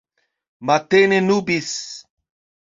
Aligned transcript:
Matene 0.65 1.17
nubis. 1.27 1.71